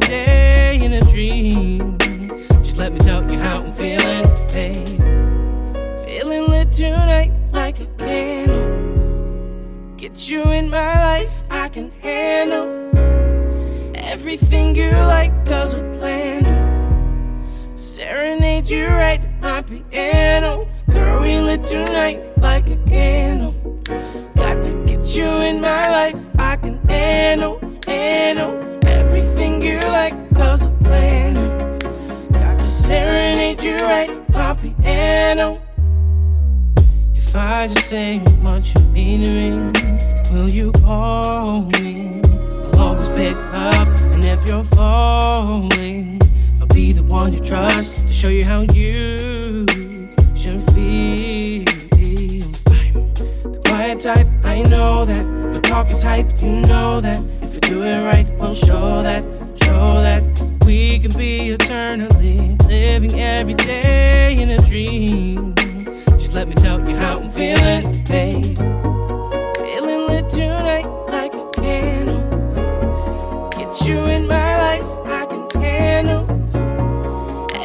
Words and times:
day 0.00 0.78
in 0.82 0.92
a 0.94 1.00
dream. 1.12 1.98
Just 2.62 2.78
let 2.78 2.92
me 2.92 2.98
tell 3.00 3.28
you 3.30 3.38
how 3.38 3.62
I'm 3.62 3.72
feeling, 3.72 4.24
babe. 4.52 4.98
Feeling 6.04 6.48
lit 6.48 6.72
tonight 6.72 7.32
like 7.52 7.80
a 7.80 7.86
candle. 7.98 8.66
Get 9.96 10.28
you 10.28 10.42
in 10.52 10.70
my 10.70 10.94
life, 10.94 11.42
I 11.50 11.68
can 11.68 11.90
handle 12.00 12.66
everything 13.96 14.74
you 14.74 14.90
like, 14.90 15.32
cause 15.46 15.78
I 15.78 15.82
plan 15.98 16.48
serenade 17.78 18.68
you 18.68 18.86
right 18.86 19.20
at 19.20 19.40
my 19.40 19.62
piano. 19.62 20.68
Girl, 20.90 21.20
we 21.20 21.38
lit 21.38 21.64
tonight 21.64 22.20
like 22.38 22.68
a 22.68 22.76
candle. 22.88 23.52
Got 24.34 24.62
to 24.62 24.84
get 24.86 25.04
you 25.16 25.26
in 25.26 25.60
my 25.60 25.88
life, 25.90 26.28
I 26.38 26.56
can 26.56 26.78
handle 26.88 27.57
I 37.38 37.68
just 37.68 37.88
say 37.88 38.18
much 38.42 38.74
you 38.74 38.80
mean 38.92 39.24
to 39.24 39.30
me, 39.30 40.32
will 40.32 40.48
you 40.48 40.72
call 40.84 41.62
me? 41.62 42.20
I'll 42.74 42.80
always 42.80 43.08
pick 43.10 43.36
up, 43.52 43.86
and 44.12 44.24
if 44.24 44.44
you're 44.46 44.64
falling, 44.64 46.20
I'll 46.60 46.66
be 46.68 46.92
the 46.92 47.04
one 47.04 47.32
you 47.32 47.38
trust 47.38 48.06
to 48.06 48.12
show 48.12 48.28
you 48.28 48.44
how 48.44 48.62
you 48.74 49.16
should 50.34 50.62
feel. 50.74 51.64
The 53.52 53.62
quiet 53.66 54.00
type, 54.00 54.26
I 54.44 54.62
know 54.62 55.04
that, 55.04 55.52
but 55.52 55.62
talk 55.62 55.90
is 55.92 56.02
hype, 56.02 56.26
you 56.42 56.60
know 56.62 57.00
that. 57.00 57.22
If 57.40 57.54
we 57.54 57.60
do 57.60 57.84
it 57.84 58.04
right, 58.04 58.28
we'll 58.38 58.56
show 58.56 59.02
that, 59.02 59.22
show 59.62 60.02
that 60.02 60.22
we 60.66 60.98
can 60.98 61.16
be 61.16 61.50
eternally 61.50 62.56
living 62.66 63.18
every 63.20 63.54
day 63.54 64.36
in 64.40 64.50
a 64.50 64.58
dream. 64.68 65.57
Just 66.28 66.36
let 66.36 66.46
me 66.46 66.54
tell 66.56 66.78
you 66.86 66.94
how 66.94 67.20
I'm 67.20 67.30
feeling, 67.30 68.04
babe. 68.04 68.58
Feeling 69.56 70.08
lit 70.08 70.28
tonight 70.28 70.84
like 71.08 71.32
a 71.32 71.48
candle. 71.54 73.48
Get 73.48 73.88
you 73.88 73.96
in 74.04 74.26
my 74.26 74.58
life, 74.58 74.84
I 75.06 75.24
can 75.24 75.62
handle 75.62 76.28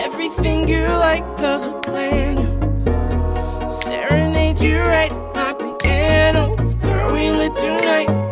everything 0.05 0.65
you 0.69 0.87
like, 0.87 1.25
cause 1.35 1.67
I 1.67 1.77
plan 1.81 2.35
to 2.37 3.69
serenade 3.69 4.61
you 4.61 4.79
right 4.79 5.11
my 5.35 5.51
piano. 5.81 6.55
Girl, 6.55 7.11
we 7.11 7.31
lit 7.31 7.53
tonight 7.57 8.22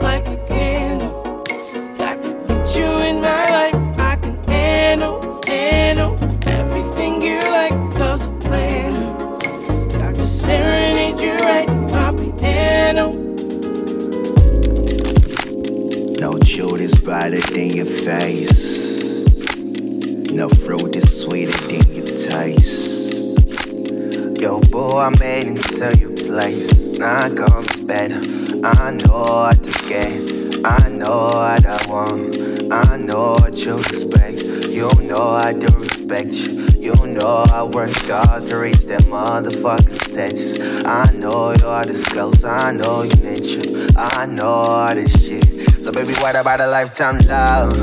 No 16.22 16.38
jewel 16.38 16.80
is 16.80 16.94
brighter 17.00 17.42
than 17.42 17.70
your 17.72 17.88
face. 17.88 19.26
No 20.32 20.50
fruit 20.50 20.96
is 20.96 21.20
sweeter 21.24 21.60
than 21.68 21.96
your 21.96 22.06
taste. 22.06 23.40
Yo, 24.40 24.62
boy, 24.62 25.00
I 25.00 25.10
made 25.20 25.48
it 25.48 25.64
to 25.64 25.98
your 25.98 26.16
place. 26.16 26.90
Now 26.90 27.28
comes 27.34 27.80
better. 27.80 28.22
I 28.64 28.92
know 28.92 29.24
what 29.48 29.64
to 29.64 29.72
get. 29.88 30.64
I 30.64 30.90
know 30.90 31.32
what 31.34 31.66
I 31.66 31.90
want. 31.90 32.72
I 32.72 32.98
know 32.98 33.38
what 33.40 33.58
you 33.66 33.80
expect. 33.80 34.44
You 34.44 34.92
know 35.02 35.32
I 35.32 35.54
do 35.54 35.76
respect 35.76 36.34
you. 36.34 36.68
You 36.78 37.08
know 37.08 37.46
I 37.52 37.64
work 37.64 37.98
hard 38.06 38.46
to 38.46 38.60
reach 38.60 38.86
that 38.86 39.06
motherfucking 39.06 40.12
status. 40.12 40.60
I 40.86 41.12
know 41.14 41.56
you're 41.60 41.86
this. 41.86 42.06
I 42.46 42.74
know 42.74 43.02
you 43.02 43.16
need 43.16 43.44
you. 43.44 43.88
I 43.96 44.28
know 44.28 44.46
all 44.46 44.94
this 44.94 45.28
shit. 45.28 45.51
So 45.92 45.96
baby, 45.96 46.14
what 46.22 46.38
about 46.38 46.62
a 46.62 46.68
lifetime 46.68 47.20
love? 47.28 47.76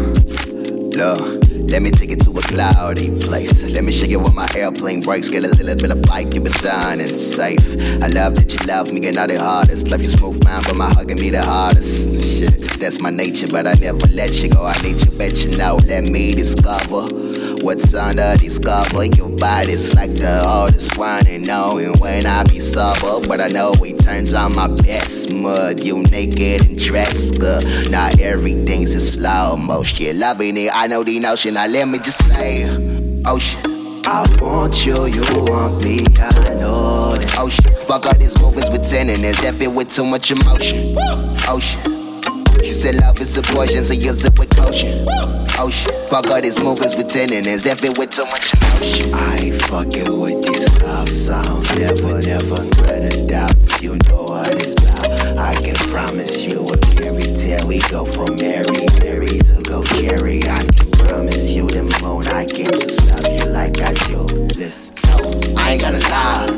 Love. 0.97 1.49
Let 1.69 1.83
me 1.83 1.91
take 1.91 2.11
it 2.11 2.23
to 2.23 2.31
a 2.31 2.41
cloudy 2.41 3.11
place. 3.21 3.63
Let 3.65 3.85
me 3.85 3.93
shake 3.93 4.13
it 4.13 4.17
with 4.17 4.35
my 4.35 4.49
airplane 4.57 5.03
brakes. 5.03 5.29
Get 5.29 5.45
a 5.45 5.49
little 5.49 5.77
bit 5.77 5.91
of 5.91 6.03
keep 6.31 6.47
it 6.47 6.53
sound 6.53 7.03
and 7.03 7.15
safe. 7.15 7.77
I 8.03 8.07
love 8.07 8.35
that 8.37 8.51
you 8.51 8.67
love 8.67 8.91
me, 8.91 9.07
and 9.07 9.19
all 9.19 9.27
the 9.27 9.39
hardest. 9.39 9.91
Love 9.91 10.01
you 10.01 10.09
smooth, 10.09 10.43
man, 10.43 10.63
but 10.63 10.75
my 10.77 10.89
hugging 10.89 11.21
me 11.21 11.29
the 11.29 11.43
hardest. 11.43 12.11
Shit, 12.39 12.81
that's 12.81 12.99
my 12.99 13.11
nature, 13.11 13.47
but 13.47 13.67
I 13.67 13.75
never 13.75 14.07
let 14.07 14.43
you 14.43 14.49
go. 14.49 14.65
I 14.65 14.81
need 14.81 15.05
you, 15.05 15.11
bet 15.11 15.45
you 15.45 15.59
know. 15.59 15.77
Let 15.77 16.05
me 16.05 16.33
discover 16.33 17.09
what's 17.61 17.95
under 17.95 18.39
this 18.39 18.59
cover. 18.59 19.05
Your 19.05 19.29
body's 19.29 19.95
like 19.95 20.15
the 20.15 20.43
oldest 20.49 20.97
one, 20.97 21.27
and 21.27 21.47
knowing 21.47 21.99
when 21.99 22.25
I 22.25 22.45
be 22.45 22.61
sober. 22.61 23.27
But 23.29 23.43
I 23.43 23.49
know 23.49 23.75
it 23.81 23.88
turns 24.09 24.33
on 24.33 24.55
my 24.55 24.69
best 24.69 25.31
mud. 25.31 25.81
You 25.85 26.03
naked 26.05 26.67
and 26.67 26.79
dressed, 26.79 27.39
girl. 27.41 27.61
Not 27.91 28.21
everything's 28.21 28.95
in 28.95 29.01
slow 29.01 29.57
motion. 29.57 30.19
Loving 30.19 30.57
it, 30.57 30.71
I 30.73 30.87
know 30.87 31.05
the 31.05 31.19
notion. 31.19 31.55
Now 31.55 31.67
let 31.67 31.87
me 31.89 31.99
just 31.99 32.33
say, 32.33 32.65
oh, 32.65 33.35
ocean. 33.35 33.61
I 34.07 34.27
want 34.41 34.87
you, 34.87 35.05
you 35.07 35.23
want 35.49 35.85
me, 35.85 36.07
I 36.19 36.55
know 36.55 37.13
that. 37.15 37.35
Oh, 37.39 37.45
ocean. 37.45 37.75
Fuck 37.87 38.07
all 38.07 38.15
these 38.15 38.41
movies 38.41 38.71
with 38.71 38.89
tenderness 38.89 39.39
that 39.43 39.55
fit 39.57 39.71
with 39.71 39.91
too 39.91 40.07
much 40.07 40.31
emotion. 40.31 40.97
Ocean. 41.47 41.98
She 42.63 42.73
said 42.73 42.97
love 42.97 43.21
is 43.21 43.37
a 43.37 43.43
poison, 43.43 43.85
so 43.85 43.95
use 43.95 44.25
it 44.25 44.39
with 44.39 44.51
caution. 44.57 45.07
Ocean. 45.59 45.91
Oh, 45.93 46.07
fuck 46.09 46.29
all 46.31 46.41
these 46.41 46.63
movies 46.63 46.97
with 46.97 47.09
tenderness 47.09 47.63
that 47.65 47.81
fit 47.81 47.99
with 47.99 48.11
too 48.11 48.25
much 48.27 48.55
emotion. 48.55 49.15
I 49.15 49.39
ain't 49.39 49.63
fucking 49.63 50.21
with 50.21 50.43
these 50.43 50.71
love 50.83 51.09
songs. 51.09 51.67
Never, 51.79 52.21
never 52.23 52.63
let 52.87 53.15
a 53.15 53.27
doubt. 53.27 53.83
You 53.83 53.97
know 54.07 54.23
what 54.31 54.55
it's 54.55 54.75
about. 54.75 55.39
I 55.39 55.55
can 55.55 55.75
promise 55.91 56.47
you 56.47 56.63
a 56.63 56.77
fairy 56.95 57.27
tale. 57.35 57.67
We 57.67 57.81
go 57.91 58.05
from 58.05 58.37
Mary, 58.39 58.87
Mary 59.03 59.39
to 59.39 59.63
go 59.67 59.83
Carrie. 59.83 60.43
I 60.47 60.63
can 60.63 60.91
promise 61.07 61.53
you 61.53 61.67
the 61.67 61.83
moon. 62.03 62.27
I 62.31 62.45
can 62.47 62.71
just 62.71 63.03
love 63.11 63.27
you 63.27 63.47
like 63.51 63.81
I 63.81 63.95
do. 64.07 64.23
Listen, 64.59 64.95
no, 65.11 65.59
I 65.59 65.73
ain't 65.75 65.83
gonna 65.83 66.03
lie. 66.11 66.51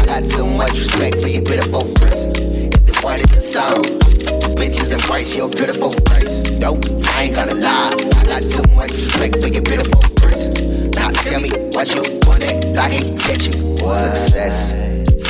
I 0.00 0.06
got 0.06 0.24
so 0.24 0.46
much 0.46 0.72
respect 0.72 1.20
for 1.20 1.28
your 1.28 1.42
beautiful 1.42 1.84
person. 1.96 2.32
If 2.72 2.86
the 2.86 2.96
word 3.04 3.20
is 3.20 3.36
a 3.36 3.40
song, 3.40 3.84
bitches 4.60 4.92
embrace 4.92 5.34
your 5.34 5.48
beautiful 5.48 5.90
grace. 6.04 6.50
Yo, 6.60 6.78
I 7.16 7.24
ain't 7.24 7.34
gonna 7.34 7.54
lie. 7.54 7.96
I 8.20 8.24
got 8.26 8.42
too 8.44 8.62
much 8.76 8.92
respect 8.92 9.40
for 9.40 9.48
your 9.48 9.62
beautiful 9.62 10.00
person. 10.16 10.90
Now 10.90 11.10
tell 11.10 11.40
me 11.40 11.48
what 11.72 11.88
you 11.94 12.02
want 12.28 12.44
it, 12.44 12.68
like 12.76 12.92
it, 12.92 13.18
get 13.24 13.40
you. 13.48 13.74
What? 13.82 14.14
Success, 14.14 14.70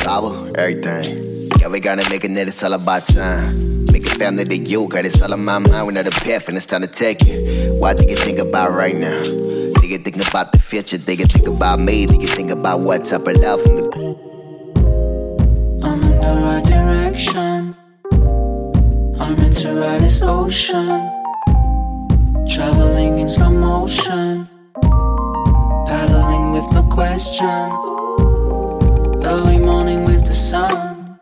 power, 0.03 0.51
everything. 0.57 1.49
Yeah, 1.59 1.69
we 1.69 1.79
gonna 1.79 2.07
make 2.09 2.25
it, 2.25 2.31
it's 2.31 2.61
all 2.61 2.73
about 2.73 3.05
time. 3.05 3.85
Make 3.85 4.05
a 4.05 4.09
family 4.09 4.43
to 4.43 4.57
you, 4.57 4.89
cause 4.89 5.05
it's 5.05 5.21
all 5.21 5.31
on 5.31 5.45
my 5.45 5.59
mind. 5.59 5.87
We 5.87 5.93
know 5.93 6.03
the 6.03 6.11
path 6.11 6.49
and 6.49 6.57
it's 6.57 6.65
time 6.65 6.81
to 6.81 6.87
take 6.87 7.21
it. 7.21 7.71
What 7.73 7.97
do 7.97 8.05
you 8.05 8.17
think 8.17 8.39
about 8.39 8.71
right 8.71 8.95
now? 8.95 9.23
Do 9.23 9.87
you 9.87 9.97
think 9.97 10.17
about 10.27 10.51
the 10.51 10.59
future? 10.59 10.97
Do 10.97 11.13
you 11.13 11.25
think 11.25 11.47
about 11.47 11.79
me? 11.79 12.05
Do 12.05 12.19
you 12.19 12.27
think 12.27 12.51
about 12.51 12.81
what 12.81 13.05
type 13.05 13.25
of 13.27 13.35
love 13.37 13.61
I'm 15.83 16.03
in 16.03 16.21
the 16.21 16.33
right 16.43 16.63
direction. 16.63 17.50
Ride 19.73 20.01
this 20.01 20.21
ocean. 20.21 21.09
Traveling 22.49 23.19
in 23.19 23.27
slow 23.27 23.49
motion. 23.49 24.47
Paddling 25.87 26.51
with 26.51 26.67
no 26.73 26.83
question. 26.91 27.47
Early 29.23 29.59
morning 29.59 30.03
with 30.03 30.25
the 30.25 30.35
sun. 30.35 31.17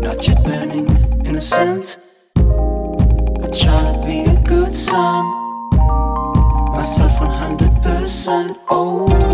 Not 0.00 0.26
yet 0.28 0.44
burning, 0.44 0.88
innocent. 1.26 1.98
I 2.36 3.46
try 3.62 3.80
to 3.92 4.00
be 4.06 4.22
a 4.30 4.40
good 4.42 4.74
son. 4.74 5.24
Myself 6.72 7.18
100%. 7.18 8.56
Oh. 8.70 9.27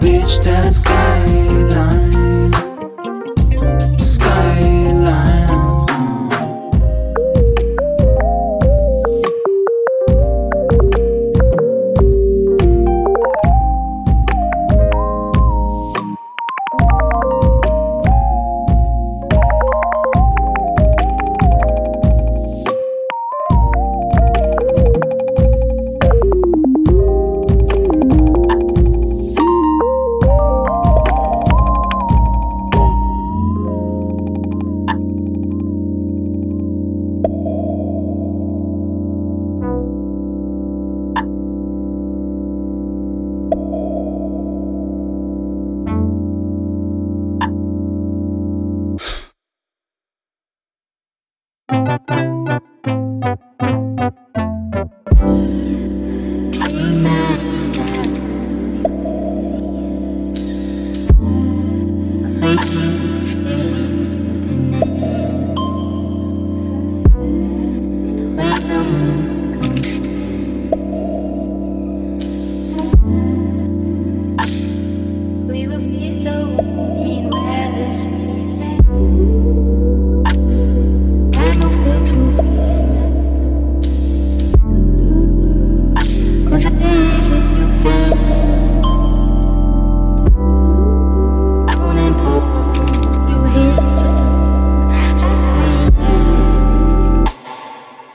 Reach 0.00 0.40
that 0.40 0.72
skyline. 0.72 1.43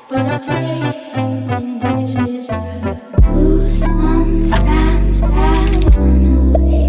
but 0.09 0.25
I'll 0.25 0.39
tell 0.39 0.93
you 0.93 0.99
something. 0.99 1.79
This 1.79 2.15
is 2.15 2.49
who 3.25 3.69
stands, 3.69 4.49
stands, 4.49 5.21
I 5.21 5.27
wanna 5.97 6.57
be. 6.57 6.88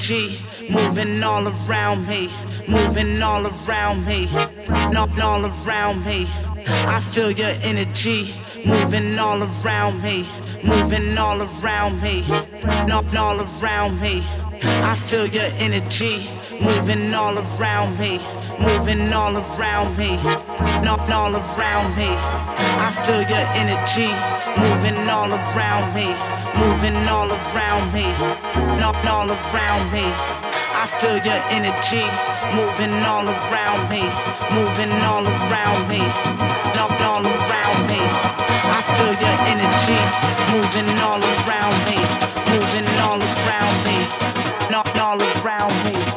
Energy 0.00 0.40
moving 0.70 1.22
all 1.22 1.46
around 1.46 2.06
me, 2.06 2.30
moving 2.66 3.22
all 3.22 3.46
around 3.46 4.06
me, 4.06 4.26
not 4.90 5.10
all 5.20 5.44
around 5.44 6.04
me. 6.06 6.26
I 6.66 7.00
feel 7.00 7.30
your 7.30 7.54
energy 7.60 8.32
moving 8.64 9.18
all 9.18 9.42
around 9.42 10.02
me, 10.02 10.26
moving 10.64 11.18
all 11.18 11.42
around 11.42 12.00
me, 12.00 12.24
not 12.86 13.14
all 13.14 13.40
around 13.40 14.00
me. 14.00 14.22
I 14.62 14.94
feel 14.94 15.26
your 15.26 15.50
energy 15.58 16.28
moving 16.62 17.12
all 17.12 17.36
around 17.36 17.98
me, 17.98 18.20
moving 18.58 19.12
all 19.12 19.36
around 19.36 19.98
me, 19.98 20.16
not 20.82 21.10
all 21.10 21.36
around 21.36 21.94
me. 21.96 22.10
I 22.86 22.90
feel 23.04 23.22
your 23.34 23.46
energy 23.62 24.10
moving 24.56 25.08
all 25.10 25.30
around 25.30 25.94
me, 25.94 26.08
moving 26.56 26.96
all 27.08 27.30
around 27.30 27.92
me, 27.92 28.06
not 28.78 28.96
all 29.06 29.30
around 29.30 29.84
me. 29.92 30.06
I 30.82 30.86
feel 30.98 31.18
your 31.18 31.40
energy 31.50 32.04
moving 32.56 32.94
all 33.04 33.28
around 33.28 33.82
me, 33.90 34.02
moving 34.54 34.92
all 35.04 35.26
around 35.26 35.80
me, 35.88 36.02
not 36.74 36.92
all 37.02 37.24
around 37.24 37.80
me. 37.86 38.00
I 38.76 38.80
feel 38.96 39.14
your 39.24 39.36
energy 39.52 40.00
moving 40.52 40.90
all 41.04 41.20
around 41.20 41.76
me, 41.88 41.98
moving 42.52 42.88
all 43.04 43.20
around 43.20 43.76
me, 43.86 43.98
not 44.70 44.88
all 44.98 45.20
around 45.42 45.74
me. 45.84 46.09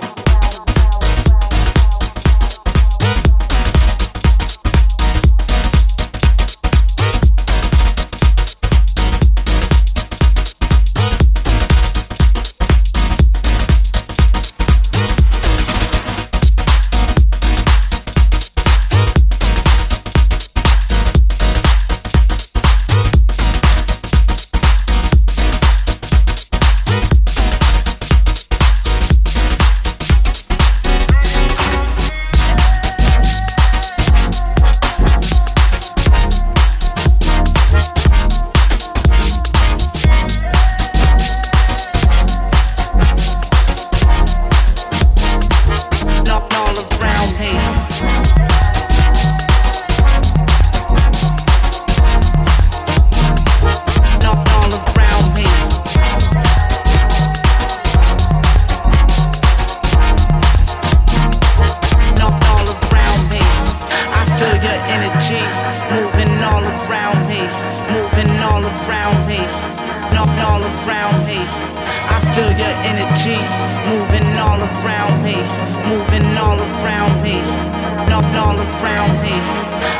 energy 72.83 73.39
moving 73.89 74.27
all 74.37 74.59
around 74.59 75.23
me, 75.23 75.37
moving 75.87 76.25
all 76.37 76.59
around 76.59 77.23
me, 77.23 77.39
all 78.35 78.57
around 78.59 79.13
me. 79.23 79.92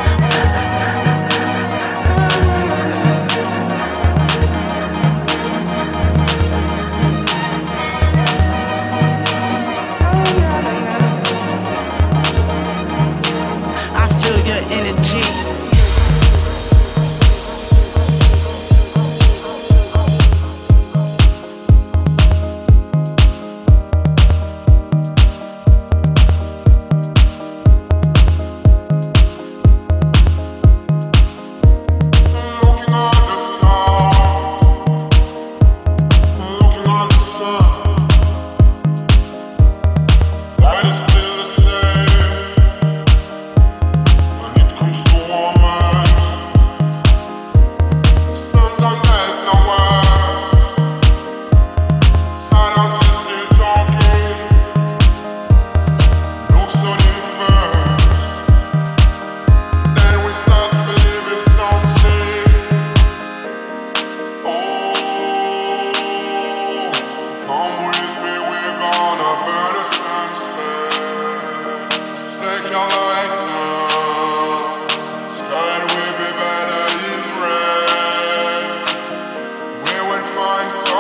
hearts. 80.54 80.93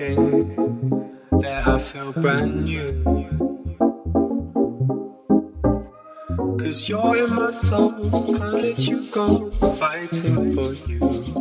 thinking 0.00 1.18
that 1.42 1.68
I 1.68 1.78
feel 1.78 2.12
brand 2.12 2.64
new. 2.64 3.04
Cause 6.58 6.88
you're 6.88 7.16
in 7.16 7.34
my 7.34 7.50
soul, 7.50 7.90
can't 8.38 8.54
let 8.54 8.78
you 8.88 9.10
go, 9.10 9.50
fighting 9.50 10.52
for 10.54 10.72
you. 10.88 11.39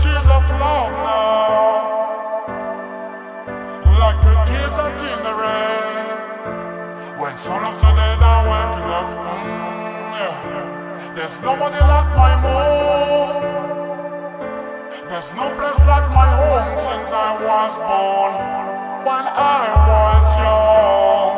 Tears 0.00 0.26
of 0.26 0.42
love 0.58 0.90
now. 1.06 2.00
Like 4.02 4.20
the 4.26 4.34
desert 4.50 4.98
in 5.06 5.22
the 5.22 5.34
rain. 5.38 6.16
When 7.16 7.34
of 7.62 7.76
the 7.78 7.90
dead 7.94 8.22
are 8.26 8.42
waking 8.50 8.90
up. 8.90 9.10
Mm, 9.14 10.18
yeah. 10.18 11.12
There's 11.14 11.40
nobody 11.42 11.78
like 11.78 12.10
my 12.16 12.34
mom. 12.42 13.42
There's 15.08 15.32
no 15.34 15.46
place 15.54 15.80
like 15.86 16.08
my 16.10 16.26
home 16.26 16.76
since 16.76 17.12
I 17.12 17.30
was 17.38 17.76
born. 17.86 18.34
When 19.06 19.26
I 19.30 19.62
was 19.90 20.26
young. 20.42 21.34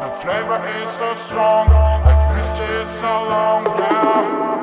The 0.00 0.08
flavor 0.20 0.60
is 0.82 0.90
so 0.90 1.14
strong. 1.14 1.68
I've 1.70 2.36
missed 2.36 2.58
it 2.60 2.88
so 2.90 3.06
long, 3.06 3.64
yeah. 3.64 4.53